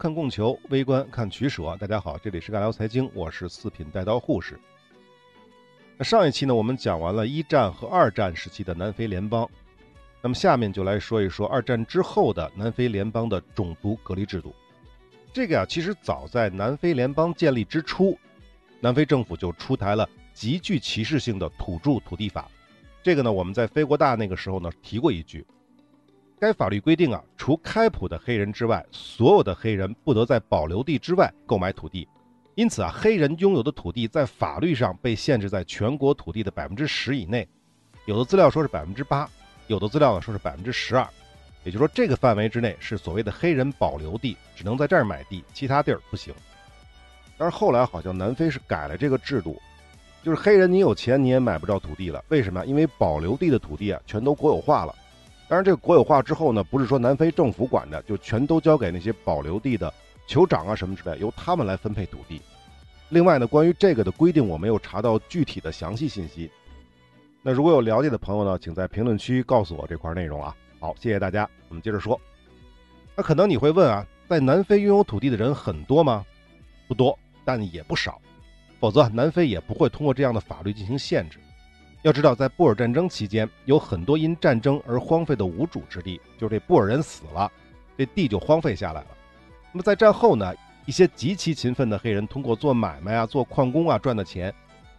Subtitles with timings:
[0.00, 1.76] 看供求，微观看取舍。
[1.78, 4.58] 大家好，这里是尬聊财经，我是四品带刀护士。
[5.98, 9.46] 那上一期呢，我们讲完了一战和二战时期的南非联邦，
[10.22, 14.54] 那么下面就来说一说二战之后的南非联邦的种族隔离制度。
[15.34, 18.18] 这个呀，其实早在南非联邦建立之初，
[18.80, 22.50] 南非政府就出台了极具歧视性的土著土地法。
[23.02, 25.46] 这个呢，我们在非国大那个时候呢提过一句。
[26.40, 32.08] 该法律规定啊，除开普的黑人之外，所有的黑人不得在保留地之外购买土地。
[32.54, 37.46] 因此啊，黑人拥有的土地在法律上被限制在全国土地的百分之十以内。
[38.06, 39.28] 有的资料说是百分之八，
[39.66, 41.06] 有的资料呢说是百分之十二。
[41.62, 46.32] 也就是说，这个范围之内是所谓的黑人保留地，只能在这儿买地，其他地儿不行。
[47.36, 49.60] 但是后来好像南非是改了这个制度，
[50.22, 52.24] 就是黑人你有钱你也买不着土地了。
[52.28, 52.64] 为什么？
[52.64, 54.94] 因为保留地的土地啊全都国有化了。
[55.50, 59.92] 当然，这个国有化之后呢，不是说南非政府管的，就全都交给那些保留地的
[60.28, 62.40] 酋长啊什么之类，由他们来分配土地。
[63.08, 66.48] 另外呢，关于这个的规定，我没有查到具体的详细信息。
[67.42, 70.54] 那如果有了解的朋友呢，请在评论区告诉我这块内容啊。
[70.78, 71.50] 好，谢谢大家。
[71.68, 72.18] 我们接着说。
[73.16, 76.24] 那可能你会问啊，在南非拥有土地的人很多吗？
[76.86, 78.22] 不多，但也不少。
[78.78, 81.40] 否则，南非也不会通过这样的法律进行限制。
[82.02, 87.52] 要知道，在布尔战争期间，有很多因战争而荒废的无主之地，就是这布尔人死了，
[87.98, 89.06] 这地就荒废下来了。
[89.70, 90.50] 那么在战后呢，
[90.86, 94.52] 一些极其勤奋的黑人通过做买卖啊、做矿工啊赚的钱，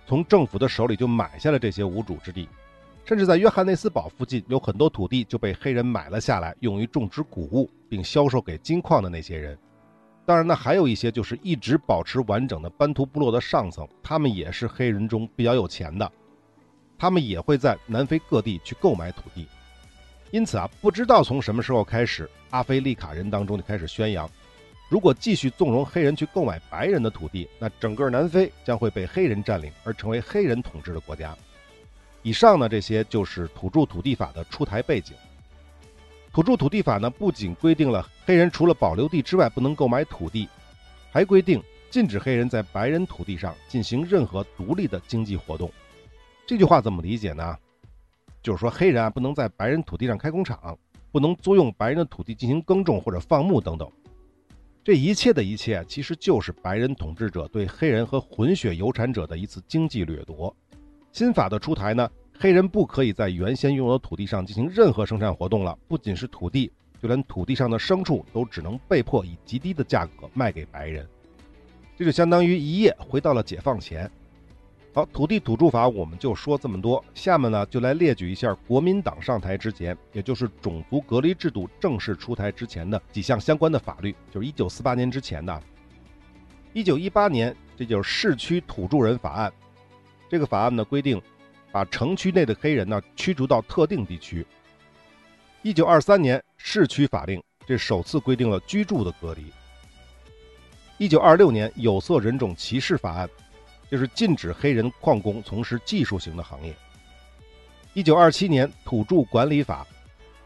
[0.05, 2.47] 从政府的手里就买下了这些无主之地，
[3.03, 9.57] 甚至在约翰内斯堡附近有很多土地就被黑人买了下来，用于种植谷物，并销售给金矿的那些人。
[10.23, 16.09] 当然呢，还有一些就是一直保持完整的班图部落的上层，他们也是黑人中比较有钱的。
[17.01, 19.47] 他们也会在南非各地去购买土地，
[20.29, 24.29] 因此啊，不知道从什么时候开始，阿非利卡人当中就开始宣扬，
[24.87, 31.35] 如果继续纵容黑人去购买白人的土地，那整个南非将会被黑人占领，而成为黑人统治的国家。
[32.21, 35.15] 以上呢，这些就是土著土地法的出台背景。
[36.31, 40.47] 土著土地法呢，不仅规定了黑人除了保留地之外不能购买土地，
[41.11, 45.71] 还规定禁止黑人在白人土地上进行任何独立的经济活动。
[46.51, 47.57] 这句话怎么理解呢？
[48.43, 50.77] 就是说，黑人啊不能在白人土地上开工厂，
[51.09, 53.89] 不能租用白人的土地进行耕种或者放牧等等。
[54.83, 60.53] 这一切的一切，其实就是白人统治者对黑人和混血有产者的一次经济掠夺。
[61.13, 66.69] 新法的出台呢，黑人不可以在原先拥有的土地上进行任何生产活动了，不仅是土地，
[67.01, 71.07] 就连土地上的牲畜都只能被迫以极低的价格卖给白人。
[71.95, 74.11] 这就相当于一夜回到了解放前。
[74.93, 77.01] 好，土地土著法我们就说这么多。
[77.13, 85.63] 下面呢，就来列举一下国民党上台之前，也就是种族隔离制度正式出台之前的几项相关的法律，就是一九四八年之前的。
[86.73, 89.51] 一九一八年，这就是市区土著人法案。
[90.29, 91.21] 这个法案呢规定，
[91.71, 94.45] 把城区内的黑人呢驱逐到特定地区。
[95.61, 99.53] 一九二三年，市区法令，这首次规定了居住的隔离。
[100.97, 103.29] 一九二六年，有色人种歧视法案。
[103.91, 106.73] 就是禁止黑人矿工从事技术型的行业。
[107.93, 109.85] 一九二七年土著管理法，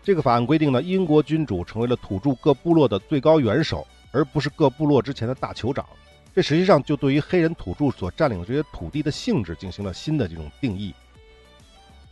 [0.02, 5.88] 这个法案规定呢，英国君主成为了土著各部落的最高元首，而不是各部落之前的大酋长。
[6.34, 10.94] 这实际上就对于黑人土著所占领的这些土地的性质进行了新的这种定义。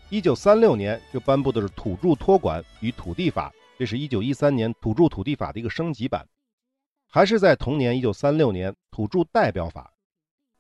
[0.09, 6.25] 一九三六年就颁布的是土著托管与土地法，这是一九一三年土著土地法的一个升级版。
[7.09, 9.92] 还是在同年一九三六年土著代表法。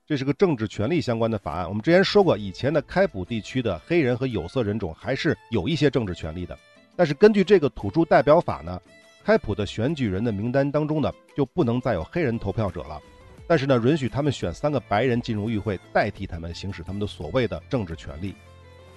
[0.05, 1.67] 这是个政治权利相关的法案。
[1.67, 6.57] 我们之前说过，以前的开普地区的黑人和有色人种还是有一些政治权利的。
[6.95, 8.81] 但是根据这个土著代表法呢，
[9.23, 13.01] 开普的选举人的名单当中呢就不能再有黑人投票者了。
[13.47, 18.35] 但是呢，允许他们选三个白人进入议会，代替他们行使他们的所谓的政治权利。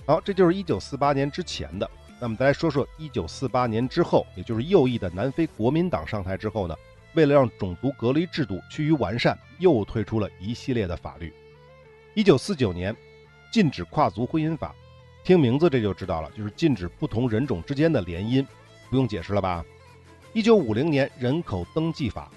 [0.04, 1.88] 好，这就是一九四八年之前的。
[2.18, 6.74] 那么再来说说一九四八年之后，也就是右翼的南非国民党上台之后呢？
[7.16, 11.32] 为了让种族隔离制度趋于完善，又推出了一系列的法律。
[12.14, 12.94] 一九四九年，
[13.50, 14.74] 禁止跨族婚姻法，
[15.24, 18.46] 听名字这就知道了，就是禁止不同人种之间的联姻，
[18.90, 19.64] 不用解释了吧？
[20.34, 22.30] 一九五零年，人口登记法，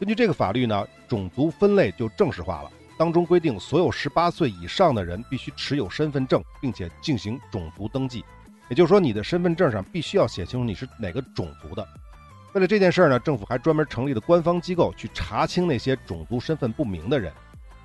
[0.00, 8.24] 根据这个法律呢，种族分类就正式化了，当中规定所有十八岁以上的人必须持有身份证，并且进行种族登记，
[8.70, 11.86] 也就是说，你的身份证上必须要写清楚你是哪个种族的。
[12.54, 17.32] 为了这件事儿呢，政府还专门成立了官方机构去查清那些种族身份不明的人，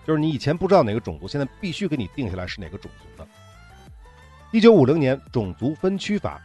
[0.06, 3.28] 就是你以前不知道哪个种族，现在必须给你定下来是哪个种族的。
[4.52, 6.40] 一九五零年种族分区法，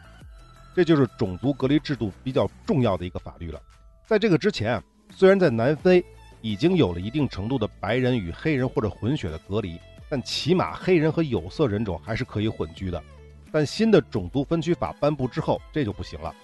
[0.75, 3.61] 这就是种族隔离制度比较重要的一个法律了。
[4.07, 4.83] 在这个之前啊，
[5.15, 6.03] 虽然在南非
[6.41, 9.79] 已经有了一定程度的白人与黑人或者混血的隔离，
[10.09, 13.03] 但起码黑人和有色人种还是可以混居的。
[13.53, 16.35] 但新的种族分区法颁布之后，这就不行了。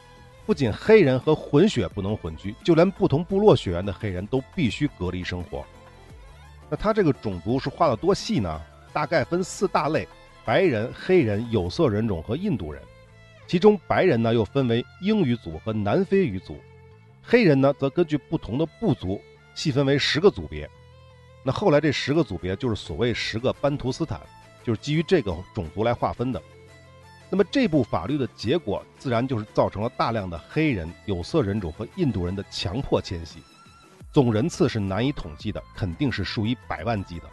[0.50, 5.64] 不仅黑人和混血不能混居，就连不同部落血缘的黑人都必须隔离生活。
[6.68, 8.60] 那他这个种族是划得多细呢？
[8.92, 10.08] 大概分四大类：
[10.44, 12.82] 白人、黑人、有色人种和印度人。
[13.46, 16.58] 其中白人呢又分为英语组和南非语组，
[17.22, 19.20] 黑人呢则根据不同的部族
[19.54, 20.68] 细分为十个组别。
[21.44, 24.20] 那后来这十个组别就是所谓十个班图斯坦，
[24.64, 26.42] 就是基于这个种族来划分的。
[27.30, 33.38] 那么这部法律的结果，自然就是造成了大量的黑人、有色人种和印度人的强迫迁徙，
[34.12, 37.26] 总人次是难以统计的，肯定是数以百万计的。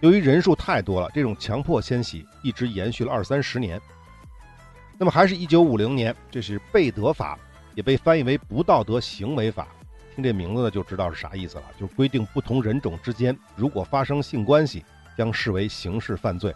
[0.00, 3.80] 由于人数太多了，这种强迫迁徙一直延续了二三十年。
[4.98, 7.38] 那么还是一九五零年，这是贝德法，
[7.74, 9.68] 也被翻译为不道德行为法。
[10.14, 14.84] 听这名字呢，就知道是啥意思了，就是规定不同人种之间如果发生性关系，
[15.16, 16.54] 将视为刑事犯罪。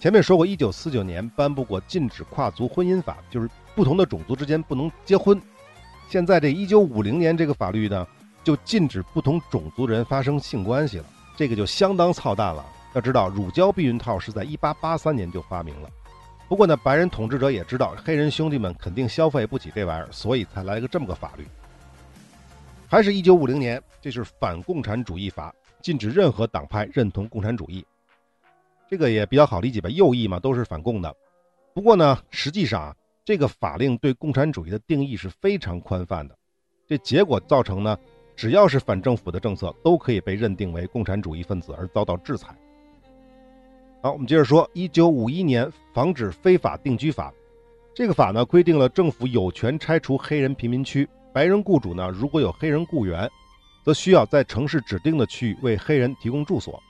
[0.00, 5.38] 前面说过，一九四九年颁布过禁止跨族婚姻法，就是不同的种族之间不能结婚。
[6.08, 8.06] 现在这一九五零年这个法律呢，
[8.42, 11.04] 就禁止不同种族人发生性关系了，
[11.36, 12.64] 这个就相当操蛋了。
[12.94, 15.90] 要知道，乳胶避孕套是在一八八三年就发明了。
[16.48, 21.46] 不过呢，白人统治者也知道黑人兄弟们肯定消费不起这玩意儿，所以才来个这么个法律。
[22.88, 27.84] 还是一九五零年，这是反共产主义法，禁止任何党派认同共产主义。
[28.90, 31.14] 这个也比较好理解吧，右翼嘛都是反共的。
[31.72, 36.36] 不过呢，实际上啊，这个法令对共产主义的定义是非常宽泛的。
[36.88, 37.96] 这结果造成呢，
[38.34, 42.48] 只要是反政府的政策，都可以被认定为共产主义分子而遭到制裁。
[44.02, 47.32] 好，我们接着说，一九五一年防止非法定居法，
[47.94, 53.30] 这个法呢规定了政府有权拆除黑人贫民区，白人雇主呢如果有黑人雇员，
[53.84, 56.82] 则需要在城市指定的区域为黑人提供住所。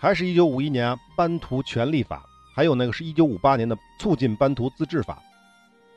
[0.00, 2.24] 还是一九五一年，班图权利法，
[2.54, 5.20] 还有那个是一九五八年的促进班图自治法，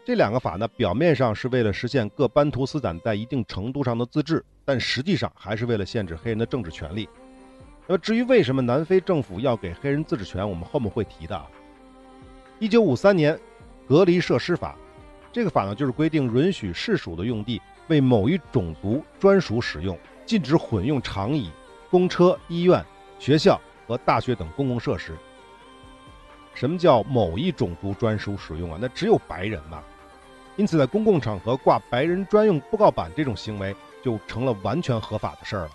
[0.03, 7.07] 这两个法呢表面上是为了实现各班图斯坦在一定程度上的自治，但实际上还是为了限制黑人的政治权利。
[7.85, 11.35] 那么至于为什么南非政府要给黑人自治权，我们后面会提的。
[11.35, 11.47] 啊。
[12.57, 13.39] 一九五三年
[13.87, 14.75] 隔离设施法，
[15.31, 19.95] 这个法呢就是规定允许市属的用地为某一种族专属使用，
[20.25, 21.51] 禁止混用长椅、
[21.91, 22.83] 公车、医院、
[23.19, 25.17] 学校和大学等公共设施。
[26.53, 28.77] 什么叫某一种族专属使用啊？
[28.81, 29.83] 那只有白人嘛。
[30.55, 35.71] 因此，在公共场合挂白人专用布告板这种行为，就成了完全合法的事儿了。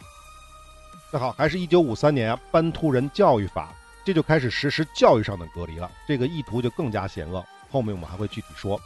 [1.13, 3.75] 那好，还是一九五三年啊，班图人教育法，
[4.05, 5.91] 这就开始实施教育上的隔离了。
[6.07, 8.81] 这个意图就更加险恶，后面我们还会具体说。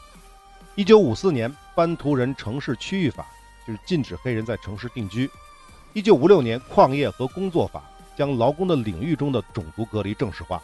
[0.77, 3.27] 一九五四年班图人城市区域法，
[3.67, 5.29] 就是禁止黑人在城市定居。
[5.93, 7.83] 一九五六年矿业和工作法，
[8.21, 10.63] 将劳工的领域中的种族隔离正式化。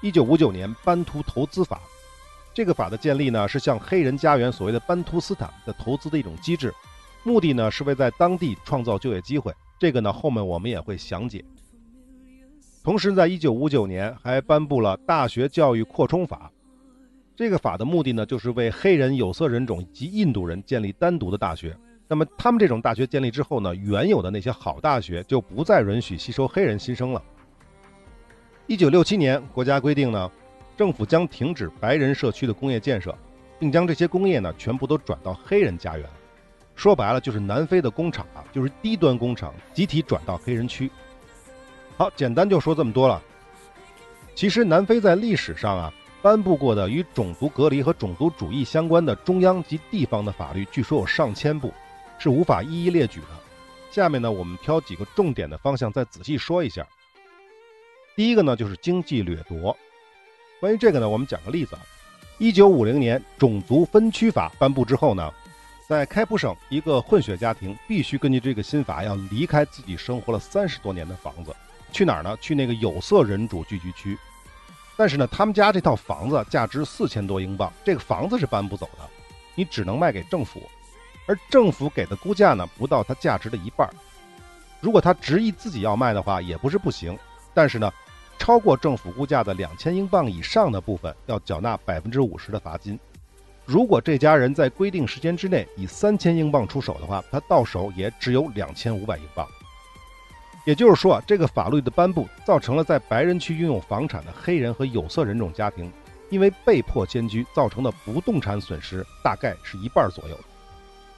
[0.00, 1.80] 一九五九年班图投资法，
[2.52, 6.74] 这个法的建立呢，是向黑人家园所谓的班图斯坦的投资的一种机制，
[7.22, 9.54] 目的呢是为在当地创造就业机会。
[9.78, 11.44] 这个呢，后面我们也会详解。
[12.82, 16.50] 同时，在一九五九年还颁布了大学教育扩充法。
[17.36, 21.78] 这个法的目的呢，就是为黑人、有色人种及印度人建立单独的大学。
[22.08, 27.20] 那么，他们这种大学建立之后呢，原有的那些好大学就不再允许吸收黑人新生了。
[28.68, 30.30] 一九六七年，国家规定呢，
[30.76, 33.16] 政府将停止白人社区的工业建设，
[33.58, 36.08] 并将这些工业呢，全部都转到黑人家园。
[36.76, 40.90] 说白了就是南非的工厂啊，就是低端工厂集体转到黑人区。
[41.96, 43.20] 好，简单就说这么多了。
[44.34, 51.72] 其实南非在历史上啊颁布过的与种族隔离和种族主义相关的中央及地方的法律，据说有上千部，
[52.18, 53.26] 是无法一一列举的。
[53.90, 56.86] 下面呢，我们挑几个重点的方向再仔细说一下。
[58.14, 59.76] 第一个呢，就是经济掠夺。
[60.60, 61.82] 关于这个呢，我们讲个例子啊。
[62.38, 65.32] 一九五零年种族分区法颁布之后呢。
[65.88, 71.54] 在开普省，一个混血家庭必须根据这个新法，要离开自己生活了三十多年的房子，
[71.92, 72.36] 去哪儿呢？
[72.40, 74.18] 去那个有色人种聚居区。
[74.96, 79.08] 但是呢，他们家这套房子价值四千多英镑，这个房子是搬不走的，
[79.54, 80.68] 你只能卖给政府，
[81.26, 83.88] 而政府给的估价呢，不到它价值的一半。
[84.80, 87.18] 如果他执意自己要卖的话，也不是不行，
[87.52, 87.92] 但是呢，
[88.38, 92.98] 超过政府估价的两千英镑以上的部分，要缴纳百分之五十的罚金。
[93.64, 99.48] 如果这家人在规定时间之内以三千英镑出手的话，他到手也只有两千五百英镑。
[100.64, 105.90] 也就是说，这个法律的颁布造成了在白人区拥有房产的黑人和有色人种家庭，
[106.28, 110.38] 因为被迫迁居造成的不动产损失大概是一半左右。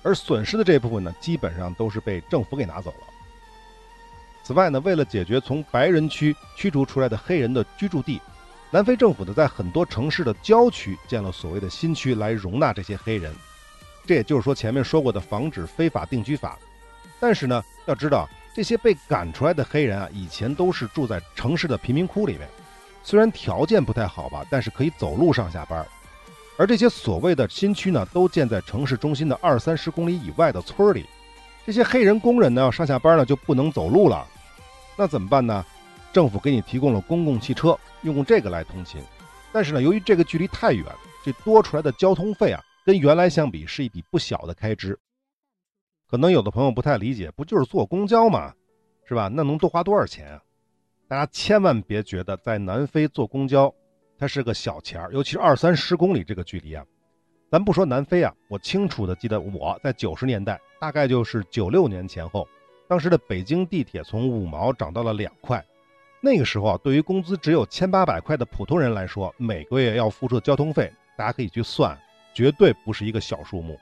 [0.09, 3.07] 而损失的这部分呢，基本上都是被政府给拿走了。
[4.43, 8.19] 此外呢，为了解决从白人区驱逐出来的黑人的居住地，
[8.71, 13.31] 南非政府呢，在很多城市的郊区建了所谓的新区来容纳这些黑人。
[14.07, 16.59] 这也就是说，前面说过的防止非法定居法。
[17.21, 22.49] 但是呢，要知道这些被赶出来的黑人啊，以前都是住在城市的贫民窟里面，
[23.03, 25.87] 虽然条件不太好吧，但是可以走路上下班。
[26.59, 31.07] 而这些所谓的新区呢，都建在城市中心的二三十公里以外的村里。
[31.65, 34.27] 这些黑人工人呢，要上下班呢就不能走路了，
[34.97, 35.65] 那怎么办呢？
[36.13, 39.01] 政府给你提供了公共汽车，用这个来通勤。
[39.53, 40.85] 但是呢，由于这个距离太远，
[41.25, 44.99] 这多出来的交通费啊，跟原来相比是一笔不小的开支。
[46.11, 48.53] 可能有的朋友不太理解，不就是坐公交吗？
[49.05, 49.31] 是吧？
[49.33, 50.43] 那能多花多少钱啊？
[51.07, 53.73] 大家千万别觉得在南非坐公交，
[54.19, 56.85] 它是个小钱儿，尤其是二三十公里这个距离啊。
[57.51, 62.47] 咱不说南非啊，我清楚的记得我在九十年代，大概就是九六年前后，
[62.89, 65.65] 当时的北京地铁从五毛涨到了两块。
[66.21, 71.97] 那个时候啊，对于工资只有千八百块的普通人来说，每个月要付出的交通费，大家可以去算，
[72.35, 73.79] 绝对不是一个小数目。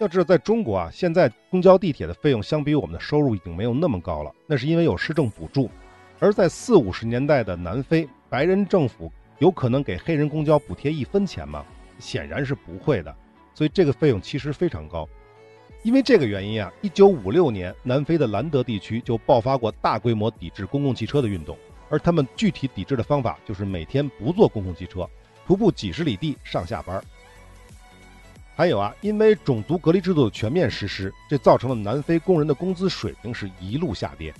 [0.00, 5.70] 要知道，在中国啊，现在公交、地铁的费用相比我们的收入已经没有那么高了，那是因为有市政补助。
[6.18, 9.12] 而在四五十年代的南非，白人政府
[9.42, 11.64] 有可能给黑人公交补贴一分钱吗？
[11.98, 13.12] 显然是不会的。
[13.52, 15.08] 所以这个费用其实非常高。
[15.82, 21.58] 因为这个原因啊，一九五六年，南非的兰德地区就爆发过大规模抵制公共汽车的运动，
[21.90, 25.10] 而他们具体抵制的方法就是每天不坐公共汽车，
[25.44, 27.02] 徒步几十里地上下班。
[28.54, 34.32] 还有啊，因为种族隔离制度的全面实施，这造成了南非工人的工资水平是一路下跌。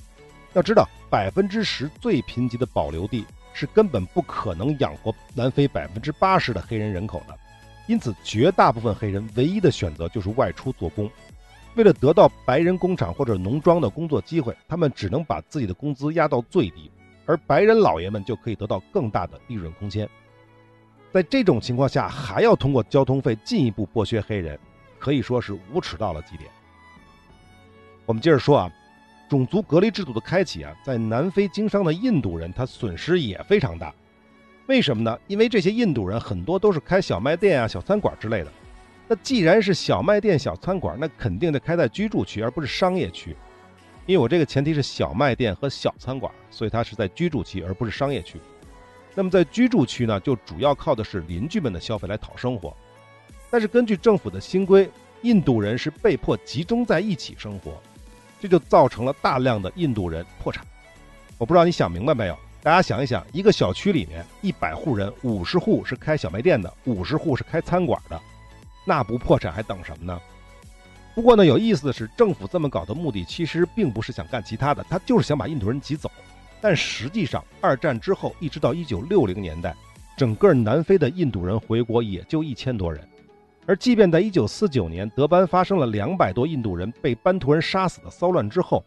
[0.52, 7.38] 要知道，百分之十最贫瘠的保留地是根本不可能养活南非百分之八十的黑人人口的，
[7.86, 11.10] 因此绝大部分黑人唯一的选择就是外出做工。
[11.74, 16.90] 为了得到白人工厂或者农庄的工作机会，他们只能把自己的工资压到最低，
[17.24, 20.08] 而白人老爷们就可以得到更大的利润空间。
[21.12, 24.58] 在这种情况下，还要通过交通费进一步剥削黑人，
[24.98, 26.50] 可以说是无耻到了极点。
[28.04, 28.70] 我们接着说啊，
[29.32, 33.90] 种族隔离制度的开启啊，在南非经商的印度人他损失也非常大。
[34.66, 35.18] 为什么呢？
[35.26, 38.52] 因为这些印度人很多都是开小卖店啊、小餐馆之类的。
[39.08, 43.34] 那既然是小卖店、小餐馆，那肯定得开在居住区，而不是商业区。
[44.04, 48.38] 因为我这个前提是小卖店和小餐馆，所以它是在居住区，而不是商业区。
[49.14, 52.76] 那么在居住区呢，就主要靠的是邻居们的消费来讨生活。
[53.50, 54.90] 但是根据政府的新规，
[55.22, 57.80] 印度人是被迫集中在一起生活，
[58.42, 60.66] 这就造成了大量的印度人破产。
[61.38, 62.36] 我不知道你想明白没有？
[62.60, 68.20] 大家想一想，一个小区里面一百户人，五十户是开小卖店的，五十户是开餐馆的，
[68.84, 70.20] 那不破产还等什么呢？
[71.14, 76.10] 不过呢，有意思的是，政府这么搞的目的其实并不是想干其他的，他就是想把印度人挤走。
[76.60, 79.72] 但实际上，二战之后一直到一九六零年代，
[80.16, 83.08] 整个南非的印度人回国也就一千多人。
[83.66, 88.84] 而即便在一九四九年德班发生了两百多印度人被班图人杀死的骚乱之后，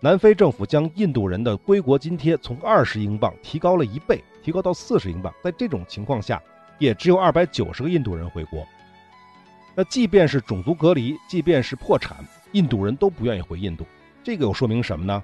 [0.00, 5.32] 南非政府将印度人的归国津贴从二十英镑提高了一倍，提高到四十英镑。
[5.42, 6.42] 在这种情况下，
[6.78, 8.66] 也只有二百九十个印度人回国。
[9.74, 12.16] 那即便是种族隔离，即便是破产，
[12.52, 13.86] 印度人都不愿意回印度。
[14.22, 15.22] 这个又说明什么呢？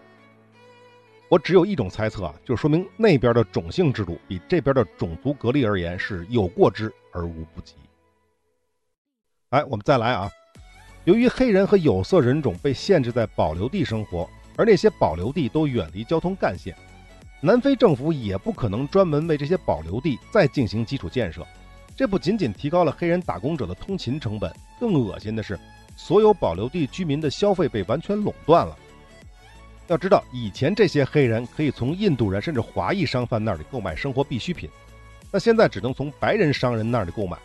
[1.28, 7.75] 我只有一种猜测啊，就是说明那边的种姓制度比这边的种族隔离而言是有过之而无不及。
[9.50, 10.31] 哎，我们再来啊，
[11.05, 16.76] 由于黑人和有色人种被限制在保留地生活，而那些保留地都远离交通干线，
[17.40, 21.47] 南非政府也不可能专门为这些保留地再进行基础建设。
[21.97, 25.59] 这不仅仅提高了黑人打工者的通勤成本，更恶心的是，
[25.97, 28.76] 所有保留地居民的消费被完全垄断了。
[29.87, 34.69] 要知道，以前这些黑人可以从印度人甚至华裔商贩那里购买生活必需品，
[35.33, 37.38] 那现在只能从白人商人那里购买。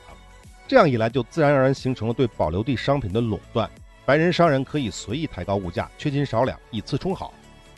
[0.68, 3.70] 这样一来，就自然而然形成了对保留地商品的垄断。
[4.06, 7.34] 白人商人可以随意抬高物价，缺斤少两，以次充好。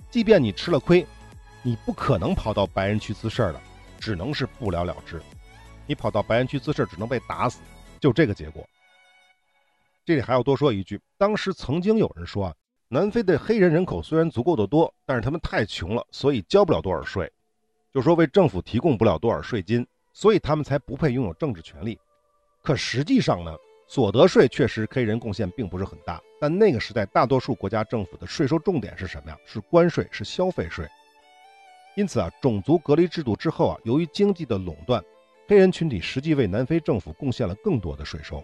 [0.09, 1.05] 即便你吃了亏，
[1.61, 3.61] 你不可能跑到白人区滋事儿的，
[3.99, 5.21] 只能是不了了之。
[5.85, 7.59] 你跑到白人区滋事儿，只能被打死，
[7.99, 8.67] 就这个结果。
[10.05, 12.55] 这里还要多说一句，当时曾经有人说啊。
[12.87, 17.29] 南非的黑人人口虽然足够的多，但是他们太穷了，所以交不了多少税，
[17.91, 21.99] 就说为政府提供不了多少税金，所以他们才不配拥有政治权利。
[22.65, 23.55] 可实际上呢，
[23.87, 29.37] 所得税确实黑人贡献并不是很大，但那个时代大多数国家政府的税收重点是什么呀？
[29.45, 30.87] 是关税，是消费税。
[31.95, 35.01] 因此啊，种族隔离制度之后啊，由于经济的垄断，
[35.47, 38.43] 黑人群体实际为南非政府贡献了更多的税收。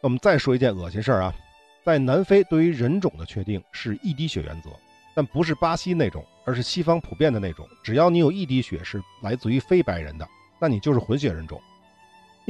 [0.00, 1.34] 我们再说一件恶心事儿啊，
[1.84, 4.70] 在南非，对于人种的确定是一滴血原则，
[5.14, 7.68] 但不是巴西那种，而是西方普遍的那种。
[7.84, 10.26] 只要你有一滴血是来自于非白人的，
[10.58, 11.60] 那你就是混血人种。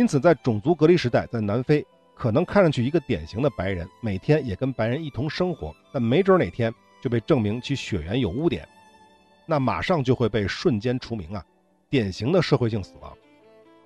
[0.01, 8.67] 因此，在种族隔离时代，在南非，可能看上去一个典型的白人，每天也跟白人一同生活，但没准哪天就被证明其血缘有污点，
[9.45, 11.45] 那马上就会被瞬间除名啊，
[11.91, 13.15] 典型的社会性死亡。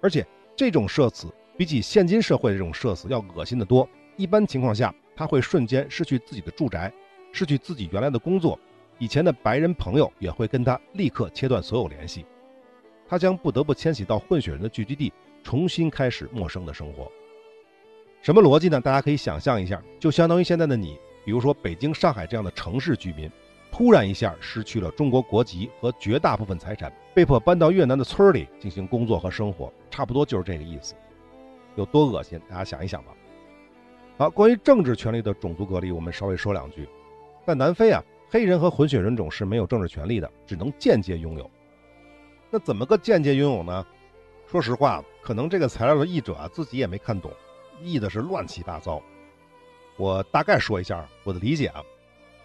[0.00, 1.26] 而且这种社死。
[1.56, 3.88] 比起现今社会的这种社死要恶心得多。
[4.16, 6.92] 一般情况下，他会瞬间失去自己的住宅，
[7.33, 8.59] 失去自己原来的工作，
[8.99, 12.25] 以前的白人朋友也会跟他立刻切断所有联系，
[13.09, 15.12] 他将不得不迁徙到混血人的聚居地，
[15.44, 17.08] 重新开始陌生的生活。
[18.22, 18.80] 什么逻辑呢？
[18.80, 23.30] 大家可以想象一下，就相当于现在的你，比如说北京、上海这样的城市居民，
[23.70, 30.94] 突然一下失去了中国国籍和绝大部分财产，被迫搬到越南的村里进行工作和生活，差不多就是这个意思。
[31.76, 32.40] 有多恶心？
[32.48, 33.12] 大家想一想吧。
[34.16, 36.88] 好，关于政治权利的种族隔离，我们稍微说两句。
[37.46, 41.50] 在南非啊，黑人和混血人种是没有政治权利的，只能间接拥有。
[42.48, 43.84] 那怎么个间接拥有呢？
[44.54, 47.28] 说实话，可能这个材料的译者啊自己也没看懂，
[47.82, 49.02] 译的是乱七八糟。
[49.96, 51.82] 我大概说一下我的理解啊，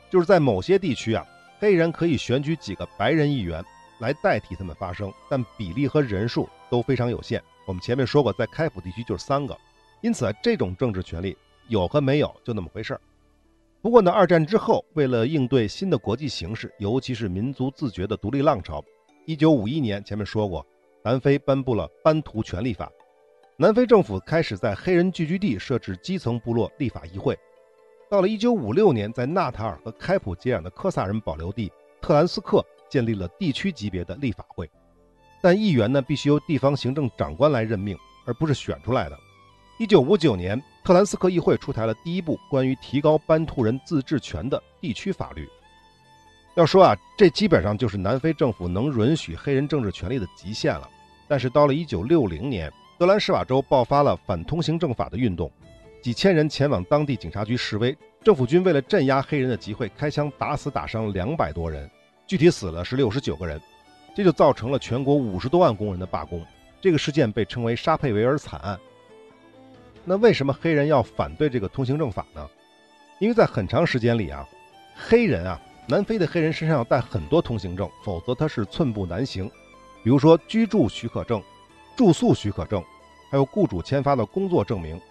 [0.10, 1.24] 就是在某些地区啊，
[1.60, 3.64] 黑人可以选举几个白人议员
[4.00, 7.40] 来代替他们发声，但比例和人数都非常有限。
[7.68, 9.56] 我们前面说过，在开普地区就是三个，
[10.02, 11.38] 因此这种政治权利
[11.68, 13.02] 有和没有就那么回事儿。
[13.84, 18.84] 不过呢，二战之后，为了应对新的国际形势，尤其是民族自觉的独立浪潮，
[19.28, 20.66] 一九五一年前面说过，
[21.04, 22.86] 南非颁布了《班图权利法》，
[23.56, 27.38] 南非政府开始在黑人聚居地设置基层部落立法议会。
[28.10, 34.70] 到了一九五六年，在纳塔尔和开普接壤的科萨人保留地特兰斯克建立了地区级别的立法会。
[35.42, 39.18] 但议员呢，必须由地方行政长官来任命，而不是选出来的。
[39.78, 45.48] 一九五九年，特兰斯克议会出台了第一部关于提高班图人自治权的地区法律。
[46.56, 50.90] 要说啊，这基本上就是南非政府能允许黑人政治权利的极限了。
[51.28, 55.50] 但是到了一九六零年，德兰士瓦州爆发了反通行证法的运动，
[56.02, 61.90] 几千人前往当地警察局示威，政府军为了镇压黑人的集会，开枪打死打伤两百多人，
[62.26, 63.62] 具体死了是六十九个人。
[64.16, 66.44] 这就造成了全国五十多万工人的罢工，
[66.82, 68.78] 这个事件被称为沙佩维尔惨案。
[70.04, 72.46] 那为什么黑人要反对这个通行证法呢？
[73.20, 74.46] 因为在很长时间里啊，
[74.96, 79.50] 黑人啊，南非的黑人身上要带很多通行证，否则他是寸步难行。
[80.04, 81.42] 比如说居住许可证、
[81.98, 82.84] 住宿许可证，
[83.32, 85.02] 还有雇主签发的工作证明。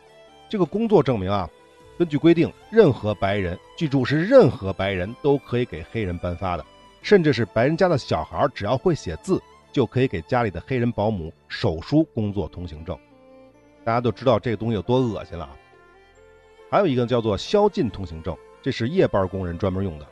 [0.49, 1.51] 这个工作证明啊，
[1.99, 6.65] 根据规定，任何白人记住是任何白人都可以给黑人颁发的。
[7.03, 12.97] 甚至是白人家的小孩，只要会写字，就可以给家里的黑人保姆手书工作通行证。
[13.85, 15.57] 大家都知道这个东西有多恶心了啊！
[16.71, 20.07] 还有一个叫做宵禁通行证，这是夜班工人专门用的。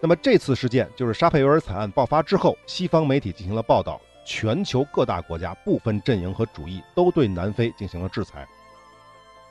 [0.00, 8.46] 那么这次事件就是沙佩维尔惨案爆发之后，西方媒体进行了报道，全球各大国家不分阵营和主义，都对南非进行了制裁。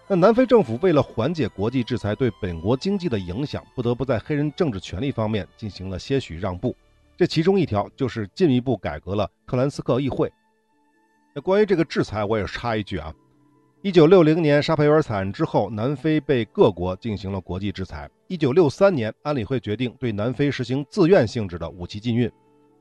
[0.07, 6.75] 那南非政府为了缓解国际制裁对本国经济的影响，不得不在黑人政治权利方面进行了些许让步。
[7.17, 10.31] 这其中一条就是进一步改革了特兰斯克议会。
[11.33, 13.11] 那关于这个制裁，我也插一句啊：
[13.81, 18.07] 一九六零年沙佩维尔惨案之后，南非被各国进行了国际制裁。
[18.27, 22.31] 一九六三年，安理会决定对南非实行自愿性质的武器禁运，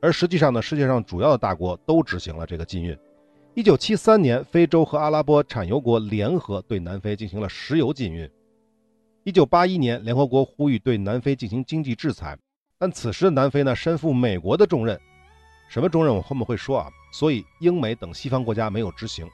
[0.01, 2.97] 而实际上呢，世界上主要的大国都执行了这个禁运。
[3.53, 8.29] 一九七三年，非洲和阿拉伯产油国联合对南非进行了石油禁运。
[9.23, 12.39] 一九八一年，联合国呼吁对南非进行经济制裁，
[12.79, 14.99] 但此时的南非呢，身负美国的重任，
[15.69, 19.29] 什么重任我后面会说啊，所以英美等西方国家没有执行。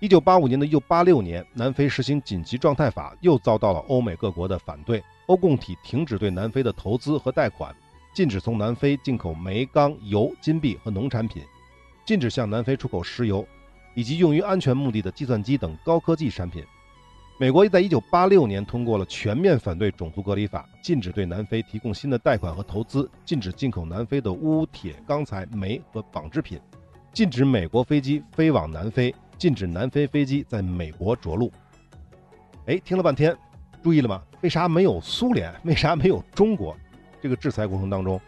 [0.00, 7.76] 一九八五年的一九八六年，南非实行紧急状态法，又遭到了欧美各国的反对，欧共体停止对南非的投资和贷款，
[8.14, 11.42] 禁止从南非进口煤、钢、油、金币和农产品。
[12.06, 13.46] 禁止向南非出口石油，
[13.94, 16.64] 以及用于安全目的的计算机等高科技产品。
[17.38, 26.58] 美国在1986年通过了全面反对种族隔离法，禁止对南非提供新的贷款和投资，禁止进口南非的钨、铁、钢材、煤和纺织品，
[27.12, 31.50] 禁止美国飞机飞往南非，禁止南非飞机在美国着陆。
[32.66, 33.34] 哎，听了半天，
[33.82, 34.22] 注意了吗？
[34.42, 35.50] 为啥没有苏联？
[35.64, 36.76] 为啥没有中国？
[37.22, 38.20] 这个制裁过程当中？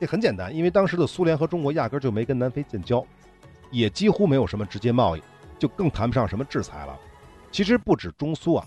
[0.00, 3.06] 这很简单，因为当时的苏联和中国压根就没跟南非建交，
[3.70, 5.22] 也几乎没有什么直接贸易，
[5.60, 6.98] 就更谈不上什么制裁了。
[7.52, 8.66] 其实不止中苏啊，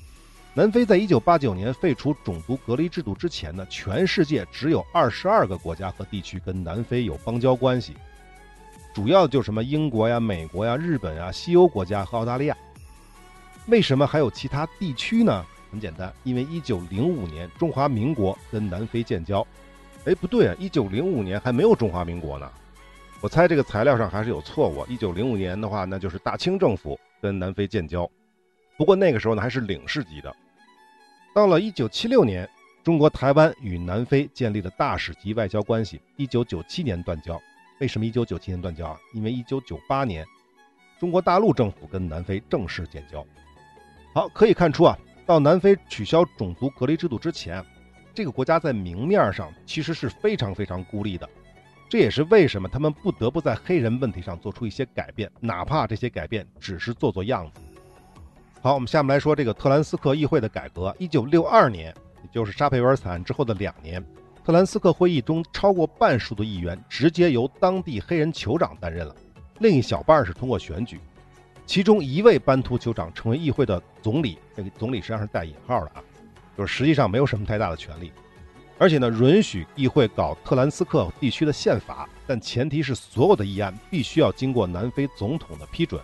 [0.54, 7.98] 南非在一九八九年废除种族隔离制度之前呢，全世界只有二十二个国家和地区跟南非有邦交关系，
[8.94, 12.56] 主要就是什么英国呀、美国呀、日本啊、西欧国家和澳大利亚。
[13.68, 15.46] 为什么还有其他地区呢？
[15.72, 19.46] 很简单，因为1905年中华民国跟南非建交。
[20.06, 22.48] 哎，不对啊，1905年还没有中华民国呢。
[23.22, 24.86] 我猜这个材料上还是有错误。
[24.86, 28.08] 1905年的话，那就是大清政府跟南非建交。
[28.78, 30.36] 不过那个时候呢，还是领事级的。
[31.34, 32.48] 到了1976年，
[32.84, 36.00] 中国台湾与南非建立了大使级外交关系。
[36.18, 37.42] 1997年断交。
[37.84, 38.98] 为什么1997年断交啊？
[39.14, 40.26] 因为1998年，
[40.98, 43.26] 中国大陆政府跟南非正式建交。
[44.14, 44.98] 好，可以看出啊。
[45.26, 47.62] 到南非取消种族隔离制度之前，
[48.14, 51.30] 这个国家在明面上其实是非常非常孤立的，
[51.90, 57.60] 这也是为什么他们不得不在黑人问题上做出一些改变，哪怕这些改变只是做做样子。
[58.62, 60.96] 好，我们下面来说这个特兰斯克议会的改革。
[60.98, 64.02] 一九六二年，也就是沙佩维尔惨案之后的两年，
[64.46, 69.16] 特兰斯克会议中超过半数的议员直接由当地黑人酋长担任了，
[69.60, 71.00] 另一小半是通过选举。
[71.66, 76.04] 其中一位班图酋长成为议会的总理，这个总理实际上是带引号的啊，
[76.58, 78.12] 就是实际上没有什么太大的权利，
[78.78, 86.02] 而且呢，允许议会搞特兰斯克地区的宪法，但前提是所有的议案必须要经过南非总统的批准。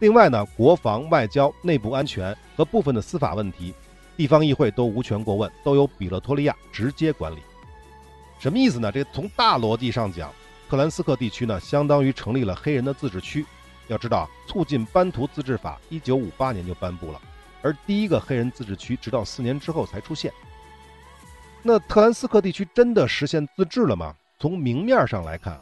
[0.00, 3.72] 另外呢，国防、外交、内部安全和部分的司法问题，
[4.16, 7.38] 地方议会都无权过问，都由比勒托利亚直接管理。
[8.40, 8.90] 什么意思呢？
[8.90, 10.32] 这从大逻辑上讲，
[10.66, 13.44] 特兰斯克地区呢，相当于成立了黑人的自治区。
[13.86, 17.20] 要知道，促进班图自治法一九五八年就颁布了，
[17.60, 20.32] 而第一个黑人自治区直到四年之后才出现。
[21.62, 24.16] 那特兰斯克地区真的实现自治了吗？
[24.38, 25.60] 从明面上来看，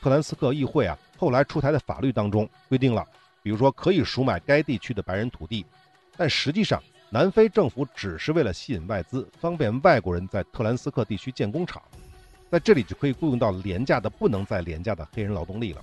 [0.00, 3.04] 特兰斯克议会啊后来出台的法律当中规定了，
[3.42, 5.66] 比如说可以赎买该地区的白人土地，
[6.16, 11.82] 但实际上南非政府只是为了吸引外资，方便外国人在特兰斯克地区建工厂，
[12.50, 15.80] 在这里就可以雇佣到廉价的不能再廉价的黑人劳动力了。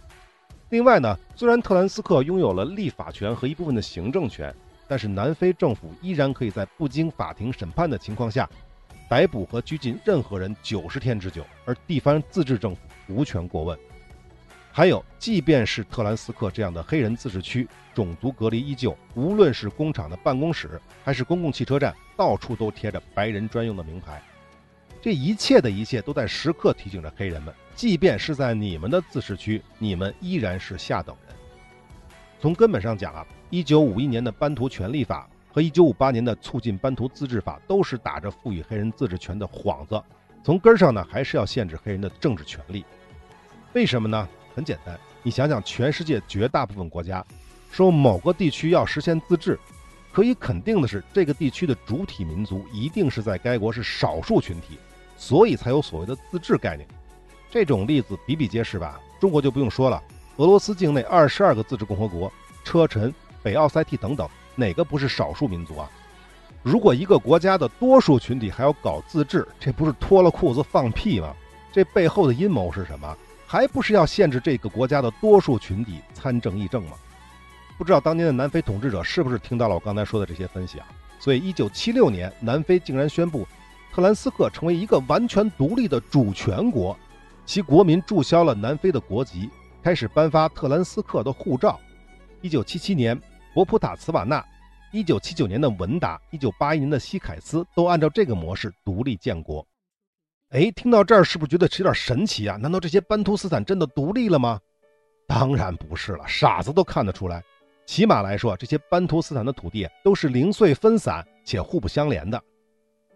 [0.70, 4.54] 另外呢，虽然特兰斯克拥有了立法权和一部分的行政权，
[4.86, 8.50] 但是南非政府依然可以在不经法庭审判的情况下，
[9.10, 13.80] 逮捕和拘禁任何人九十天之久，而地方自治政府无权过问。
[14.74, 24.22] 还有，即便是特兰斯克这样的黑人自治区，种族隔离依旧，无论是工厂的办公室还是公共汽车站，到处都贴着白人专用的名牌。
[25.08, 27.54] 这一切的一切都在时刻提醒着黑人们。
[27.74, 31.34] 即便是在你们的自治区，你们依然是下等人。
[32.42, 40.04] 从根本上讲啊，一九五一年的班图权利法和一九五八年的促进班图自治法都是打着赋予黑人自治权的幌子，
[40.44, 42.84] 从根上呢还是要限制黑人的政治权利。
[43.72, 44.28] 为什么呢？
[44.54, 47.26] 很简单，你想想，全世界绝大部分国家
[47.72, 49.58] 说某个地区要实现自治，
[50.12, 54.78] 可以肯定的是，这个地区的主体民族一定是在该国是少数群体，
[55.18, 56.88] 所以才有所谓的自治概念。
[57.50, 59.00] 这种例子比比皆是吧？
[59.20, 60.02] 中国就不用说了，
[60.38, 62.32] 俄罗斯境内二十二个自治共和国，
[62.64, 65.90] 车臣、北奥塞梯等等，哪个不是少数民族啊？
[66.62, 71.34] 如果一个国家的多数群体还要搞自治，这不是脱了裤子放屁吗？
[71.72, 73.18] 这背后的阴谋是什么？
[73.46, 76.98] 还不是要限制这个国家的多数群体参政议政吗？
[77.78, 80.88] 不知道当年的南非统治者是不是听到了我刚才说的这些分析啊？
[81.20, 83.48] 所以，一九七六年，南非竟然宣布
[83.98, 86.96] 特兰斯克成为一个完全独立的主权国。
[87.48, 89.50] 其国民注销了南非的国籍，
[89.82, 91.80] 开始颁发特兰斯克的护照。
[92.42, 93.20] 一九七七年，
[93.56, 94.40] 博普塔茨瓦纳；
[94.92, 99.68] 一九七九年的文达；一九八一年的西凯斯，都按照这个模式独立建国。
[100.50, 102.56] 哎，听到这儿是不是觉得有点神奇啊？
[102.56, 104.60] 难道这些班图斯坦真的独立了吗？
[105.28, 107.44] 当然不是了，傻子都看得出来。
[107.88, 112.40] 起码来说，这些班图斯坦的土地都是零碎分散且互不相连的。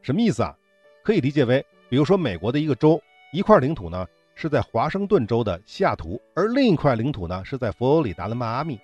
[0.01, 0.57] 什么意思啊？
[1.03, 4.07] 可以理解为，比如说美国的一个州，一块领土呢。
[4.33, 8.79] 是在华盛顿州的西雅图，而另一块领土呢是在佛罗里达的迈阿密。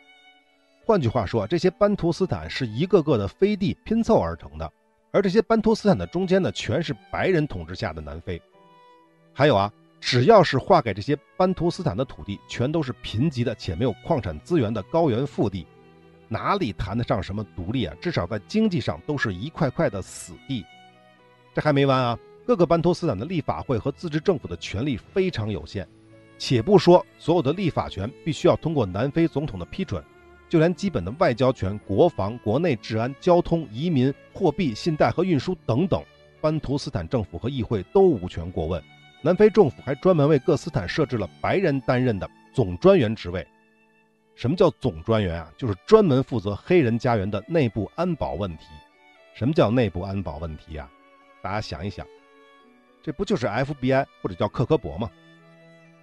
[0.86, 4.71] 换句话说，这些班图斯坦是一个个的飞地拼凑而成的，
[5.10, 8.39] 而这些班图斯坦的中间呢，全是白人统治下的南非。
[9.34, 15.65] 还有啊，只要是划给这些班图斯坦的土地，全都是贫瘠的且没有矿产资源的高原腹地，
[16.27, 17.95] 哪里谈得上什么独立啊？
[17.99, 20.63] 至少在经济上都是一块块的死地。
[21.57, 22.19] 这还没完啊！
[22.45, 25.87] 各个班托斯坦的立法会和自治政府的权力非常有限，
[26.37, 30.03] 且不说所有的立法权必须要通过南非总统的批准，
[30.47, 35.99] 就连基本的外交权、国防、国内治安、交通、移民、货币、信贷和运输等等，
[36.39, 38.79] 班图斯坦政府和议会都无权过问。
[39.23, 43.43] 南非政府还专门为各斯坦设置了白人担任的总专员职位。
[44.35, 45.51] 什么叫总专员啊？
[45.57, 48.67] 就是专门负责黑人家园的内部安保问题。
[49.33, 50.87] 什么叫内部安保问题啊？
[51.41, 52.06] 大家想一想。
[53.04, 55.10] 这不就是 FBI 或者叫克格勃吗？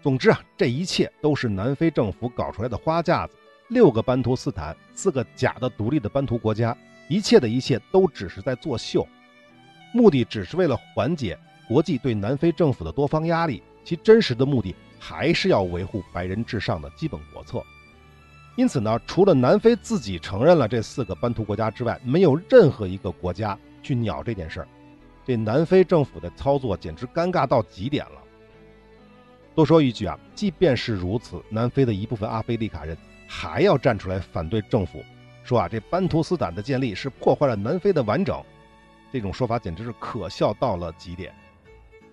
[0.02, 3.34] 总之啊，这一切都是南非政府搞出来的花架子，
[3.68, 6.76] 六个班图斯坦，四个假的独立的班图国家，
[7.08, 9.06] 一切的一切都只是在作秀，
[9.92, 17.62] 目的只是为了缓解国际对南非政府的多方压力，其真实的目的还是要维护白人至上的基本国策。
[18.56, 24.68] 因此呢，除了南非自己承认了这四个班图国家之外，没有任何一个国家去鸟这件事儿。
[25.26, 28.20] 这南非政府的操作简直尴尬到极点了。
[29.54, 32.96] 多说一句啊，即便是如此，南非的一部分阿非利卡人
[33.28, 35.02] 还要站出来反对政府，
[35.44, 38.42] 说啊，这班图斯坦的建立是破坏了南非的完整。
[39.12, 41.32] 这种说法简直是可笑到了极点。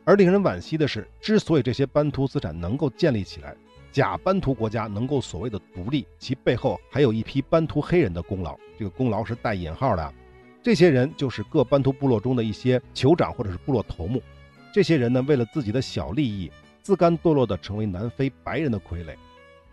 [0.05, 3.55] 而令人惋惜的是，之所以这些班图斯坦能够建立起来，
[3.91, 8.57] 假班图国家能够所谓的独立，其背后还有一批班图黑人的功劳。
[8.77, 10.13] 这个功劳是带引号的。
[10.63, 14.21] 这些人就是各班图部落中的一些酋长或者是部落头目。
[14.73, 19.15] 这些人呢，为了自己的小利益，自甘堕落的成为南非白人的傀儡。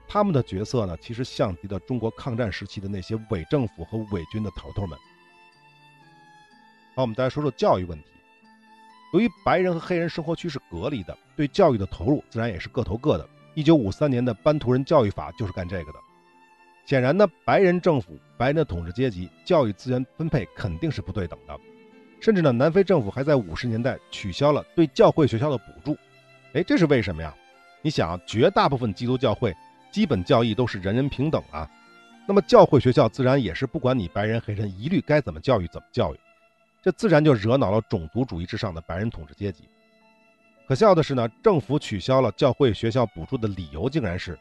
[0.08, 4.98] 他们的角色呢，其实像极了中国抗战时期的那些伪政府和伪军的头头们。
[6.94, 8.04] 好，我们再来说说教育问题。
[9.12, 13.28] 由于白人和黑人生活区是隔离的，对教育的投入自然也是各投各的。
[13.54, 15.98] 一九五三年的班图人教育法就是干这个的。
[16.88, 21.54] 显然呢，白人政府、白人的统治阶级教育资源分配肯定是不对等的。
[22.18, 25.94] 甚至呢，南非政府还在五十年代取消了对教会学校的补助。
[26.54, 27.34] 哎，这是为什么呀？
[27.82, 29.54] 你想，绝大部分基督教会
[29.92, 31.70] 基本教义都是人人平等啊，
[32.26, 36.18] 那么教会学校自然也是不管你白人黑人一律该怎么教育怎么教育，
[36.82, 39.64] 这自然就惹恼了种族主义之上的白人统治阶级。
[40.66, 44.38] 可笑的是呢，政府取消了教会学校补助的理由竟然是，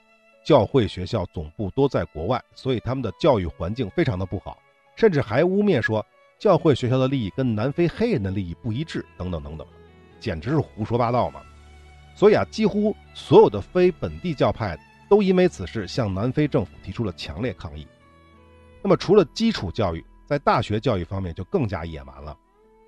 [0.47, 4.57] 教会学校总部都在国外，所以他们的教育环境非常的不好，
[4.95, 6.05] 甚至还污蔑说
[6.39, 9.67] 教会学校的利益跟南非黑人的利益不一致，等等等等，
[10.21, 11.41] 简直是胡说八道嘛！
[12.15, 14.79] 所以啊，几乎所有的非本地教派
[15.09, 17.85] 都因为此事向南非政府提出了强烈抗议。
[18.81, 22.33] 那么，除了基础教育，在大学教育方面就更加野蛮了。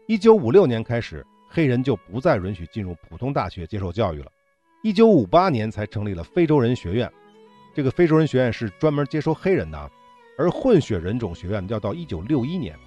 [0.07, 1.25] 一九五六年开始。
[1.51, 4.31] 黑人就不再允许进入普通大学接受教育了。
[4.83, 7.11] 一九五八年才成立了非洲人学院，
[7.73, 9.91] 这个非洲人学院是专门接收黑人的，
[10.37, 12.77] 而混血人种学院要到一九六一年。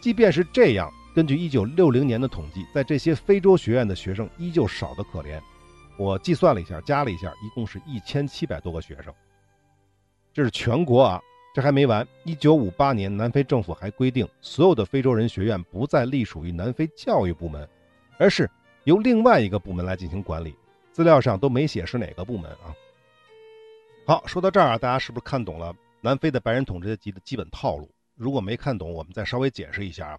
[0.00, 5.40] 即便是这样，根据一九六零年的统计，在这些非洲学院的学生依旧少得可怜。
[5.98, 9.12] 我计算了一下，加了一下，一共是一千七百多个学生。
[10.32, 11.20] 这是全国啊。
[11.54, 17.66] 这还没完，一九五八年，南非政府还规定，所有的非洲人学院不再隶属于南非教育部门。
[18.18, 18.50] 而是
[18.84, 20.54] 由另外一个部门来进行管理，
[20.92, 22.76] 资料上都没写是哪个部门啊。
[24.06, 27.90] 好，说到这儿啊，大家是不是看懂了南非的白人统治阶级的基本套路？
[28.14, 30.18] 如果没看懂，我们再稍微解释一下啊。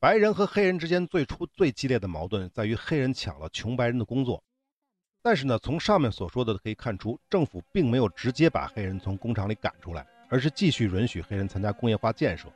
[0.00, 4.42] 白人和黑人之间最初最激烈的矛盾在于黑人抢了穷白人的工作，
[5.22, 12.48] 但是呢，从上面所说的可以看出，政府并没有直接把黑人从工厂里赶出来，而是继续允许黑人参加工业化建设。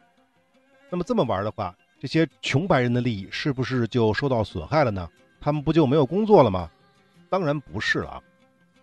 [0.91, 5.09] 那么这么玩的话，这些穷白人的利益是不是就受到损害了呢？
[5.41, 6.69] 他们不就没有工作了吗？
[7.31, 8.23] 当然不是了啊。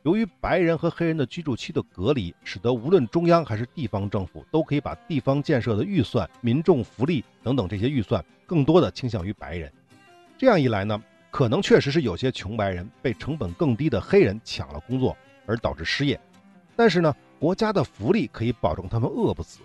[0.04, 9.72] 由于白人和黑人的居住区的隔离，使得无论中央还是地方政府都可以把地方建设的预算、民众福利等等这些预算更多的倾向于白人。
[10.38, 16.18] 这样一来呢，可能确实是有些穷白人被成本更低的黑人抢了工作，而导致失业。
[16.78, 19.60] 但是呢，国家的福利可以保证他们饿不死。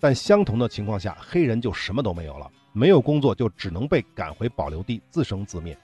[0.00, 5.78] 但相同的情况下，黑人就什么都没有了，没有工作就只能被赶回保留地自生自灭。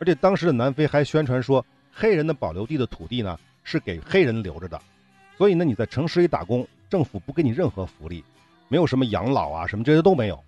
[0.00, 4.80] 而且当时的南非还宣传说，黑人的保留地的土地呢是给黑人留着的，
[5.38, 8.24] 所以呢你在城市里打工，政府不给你任何福利，
[8.68, 10.42] 没有什么养老啊什么这些都没有。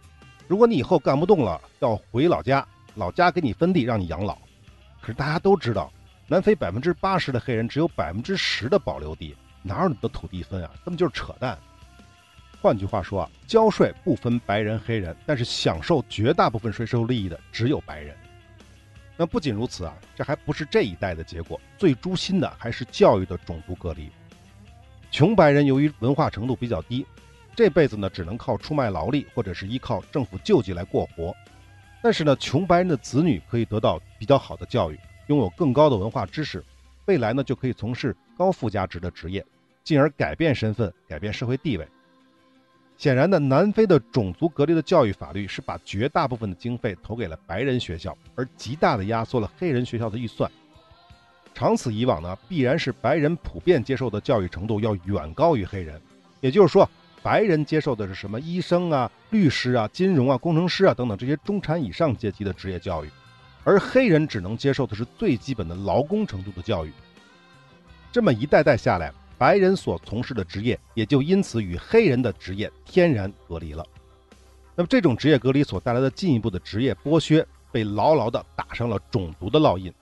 [0.49, 4.37] 如果你以后干不动了，要回老家，老家给你分地让你养老。
[5.01, 5.93] 可是大家都知道，
[6.27, 10.71] 南非百分之八十的黑人只有百分之十的保留地，哪有你的土地分啊？
[10.85, 11.57] 根本就是扯淡。
[12.61, 18.17] 换句话说啊，交税不分白人黑人，但是享受绝大部分税收利益的只有白人。
[19.17, 24.11] 那不仅如此啊，这还不是这一代的结果，最诛心的还是教育的种族隔离。
[25.11, 27.07] 穷白人由于文化程度比较低，
[27.55, 31.35] 这辈子呢只能靠出卖劳力或者是依靠政府救济来过活。
[32.03, 36.63] 但是呢，穷白人的子女可以得到比较好的教育，拥有更高的文化知识，
[37.07, 39.45] 未来呢就可以从事高附加值的职业，
[39.83, 41.89] 进而改变身份，改变社会地位。
[42.99, 50.51] 显然呢，南非的种族隔离的教育法律是把绝大部分的经费投给了白人学校，而极大的压缩了黑人学校的预算。
[51.55, 56.01] 长此以往呢，必然是白人普遍接受的教育程度要远高于黑人。
[56.41, 56.89] 也就是说，
[57.23, 63.11] 白人接受的是什么医生啊、律师啊、金融啊、工程师啊等等这些中产以上阶级的职业教育，
[63.63, 66.93] 而黑人只能接受的是最基本的劳工程度的教育。
[68.11, 69.13] 这么一代代下来。
[69.39, 73.85] 白人所从事的职业也就因此与黑人的职业天然隔离了。
[74.75, 79.93] 那么这种职业隔离所带来的进一步的职业剥削，被牢牢地打上了种族的烙印。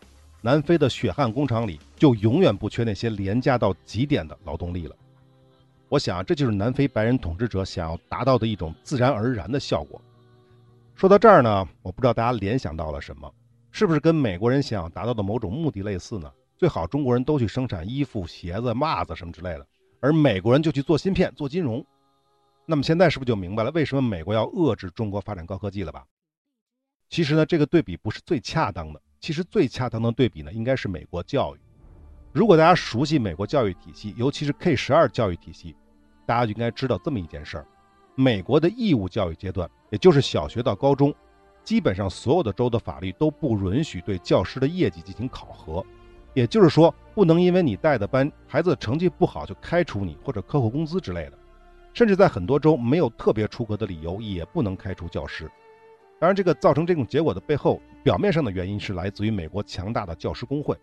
[0.41, 4.95] 南非的血汗工厂里就永远不缺那些廉价到极点的劳动力了。
[5.89, 10.01] 我想，这就是南非白人统治者想要达到的一种自然而然的效果。
[10.95, 13.33] 说到这儿呢，我不知道大家联想到了什么，
[13.71, 16.31] 是不是跟美国人想要达到的某种目的类似呢？
[16.57, 19.67] 最好中国人都去生产衣服、鞋子、袜子什么之类的，
[20.01, 21.85] 而美国人就去做芯片、做金融。
[22.67, 26.05] 那么现在是不是就明白了为什么美国要遏制中国发展高科技了吧？
[27.11, 29.01] 其实呢，这个对比不是最恰当的。
[29.21, 31.59] 其实最恰当的对比呢，应该是美国教育。
[32.33, 35.77] 如果大家熟悉美国教育体系，尤其是 K 十二教育体系，
[36.27, 37.67] 大家就应该知道这么一件事儿：
[38.15, 41.15] 美国的义务教育阶段，也就是小学到高中，
[41.63, 45.85] 基本上所有的州的法律都不允许对教师的业绩进行考核。
[46.35, 51.39] 也就是说，不能因为你带的班孩子成绩不好就开除你或者克扣工资之类的。
[51.95, 55.51] 甚至在很多州，没有特别出格的理由，也不能开除教师。
[56.19, 57.81] 当然，这个造成这种结果的背后。
[58.03, 60.77] 表面上的原因是来自于美国强大的教师工会，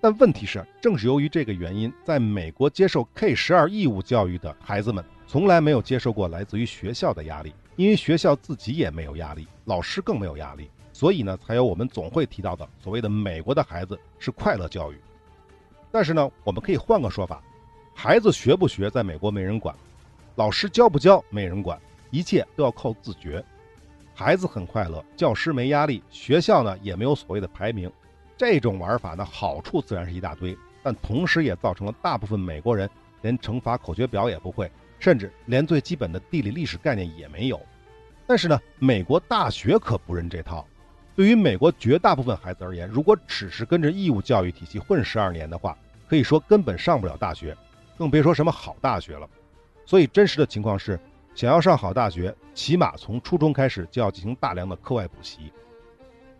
[0.00, 14.98] 但问题是，正是由于这个原因，在美国接受 K 十二义务教育的孩子们从来没有接受过来自于学校的压力，因为学校自己也没有压力，老师更没有压力，所以呢，才有我们总会提到的所谓的美国的孩子是快乐教育。
[15.92, 17.42] 但是呢，我们可以换个说法，
[17.94, 19.76] 孩子学不学在美国没人管，
[20.36, 21.78] 老师教不教没人管，
[22.10, 23.44] 一切都要靠自觉。
[24.14, 27.92] 孩子很快乐，教师没压力，学校呢也没有所谓的排名，
[28.34, 32.88] 这种玩法呢好处自然是一大堆，但同时也造成了大部分美国人
[33.20, 37.60] 连乘法口诀表也不会，甚至连最基本的地理历史概念也没有。
[38.26, 40.66] 但是呢，美国大学可不认这套。
[41.16, 45.76] 对于美国绝大部分孩子而言，如果只是跟着义务教育体系混十二年的话，
[46.06, 47.56] 可以说根本上不了大学，
[47.96, 49.28] 更别说什么好大学了。
[49.84, 51.00] 所以真实的情况是。
[51.34, 55.52] 想要上好大学，起码从初中开始就要进行大量的课外补习。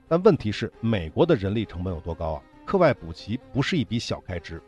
[0.09, 2.43] 但问题是，美国的人力成本有多高啊？
[2.65, 4.59] 课外补习不是一笔小开支，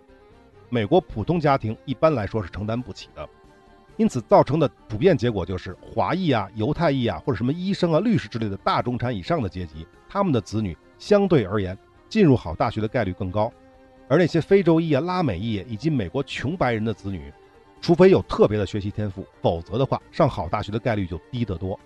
[0.69, 3.27] 美国普通家庭一般来说是承担不起的。
[3.97, 11.77] 因此造成的普遍结果就是，华裔啊、犹太裔啊，或者什么医生啊、律师之类的大中产以上的阶级，他们的子女相对而言
[12.09, 13.53] 进入好大学的概率更高。
[14.09, 17.33] 而那些非洲裔啊、拉美裔以及美国穷白人的子女。
[17.81, 21.79] 除非有特别的学习天赋，否则的话，上好大学的概率就低得多。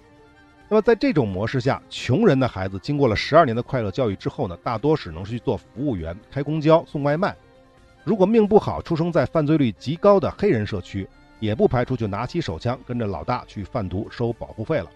[0.66, 7.36] 那么在这种模式下，穷人的孩子经过了十二年的快乐教育之后呢，大多只能是去做服务员、开公交、送外卖。
[8.04, 11.06] 如果命不好，出生在犯罪率极高的黑人社区，
[11.40, 14.90] 也不排除就拿起手枪跟着老大去贩毒收保护费了。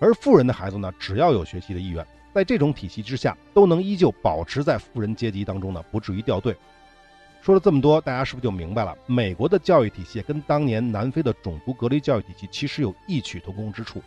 [0.00, 6.56] 而富人的孩子呢，只要有学习的意愿，在这种体系之下，都能依旧保持在富人阶级当中呢，不至于掉队。
[7.42, 8.96] 说了这么多，大家是不是就明白了？
[9.06, 14.02] 美国的教育体系跟当年南非的种族隔离教育体系其实有异曲同工之处，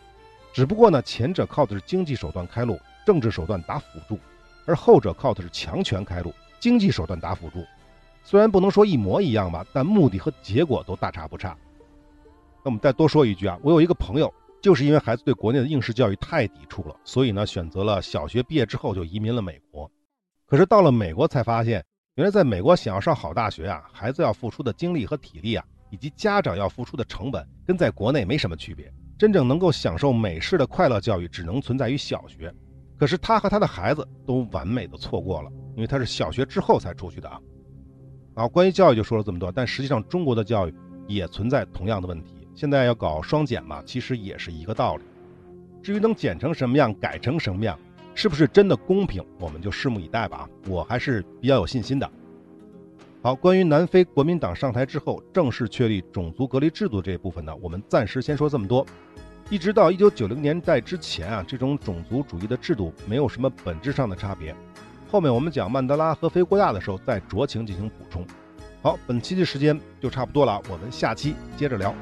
[0.52, 4.18] 只不过呢，前者靠的是经济手段开路，政治手段打辅助，
[4.66, 7.64] 而后者靠的是强权开路，经济手段打辅助。
[8.22, 11.56] 虽然不能说一模一样吧，但目的和结果都大差不差。
[12.62, 14.32] 那我们再多说一句啊，我有一个朋友，
[14.64, 19.90] 就是因为孩子对国内的应试教育太抵触了，所以呢，选择了小学毕业之后就移民了美国。
[20.46, 21.84] 可是到了美国才发现。
[22.16, 28.88] 原来在美国想要上好大学啊，孩子要付出的精力和体力啊，以及家长要付出的成本，跟在国内没什么区别。
[29.18, 32.54] 真正能够享受美式的快乐教育，只能存在于小学。
[32.96, 37.40] 可是他和他的孩子都完美的错过了，因为他是小学之后才出去的啊。
[38.36, 40.74] 好，关于教育就说了这么多，但实际上中国的教育
[41.08, 42.43] 也存在同样的问题。
[42.54, 45.02] 现在要搞双减嘛，其实也是一个道理。
[45.82, 47.78] 至于能减成什么样，改成什么样。
[48.14, 50.48] 是不是真的公平，我们就拭目以待吧。
[50.68, 52.08] 我还是比较有信心的。
[53.20, 58.86] 好，关于南非国民党上台之后正式确立种族隔离制度这一部分呢，我们暂时先说这么多。
[59.50, 64.54] 一直到一九九零年代之前啊，这种种族主义的制度没有什么本质上的差别。
[65.10, 68.24] 后面我们讲曼德拉和非国大的时候再酌情进行补充。
[68.80, 71.92] 好，本期的时间就差不多了，我们下期接着聊。